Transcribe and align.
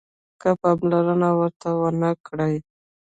که 0.41 0.49
پاملرنه 0.61 1.29
ورته 1.39 1.69
ونه 1.79 2.11
کړئ 2.25 2.55